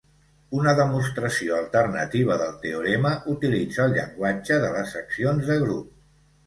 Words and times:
Una 0.59 0.71
demostració 0.79 1.57
alternativa 1.59 2.39
del 2.43 2.57
teorema 2.65 3.13
utilitza 3.37 3.87
el 3.87 3.97
llenguatge 4.01 4.61
de 4.67 4.75
les 4.79 5.01
accions 5.07 5.51
de 5.55 5.63
grup. 5.69 5.99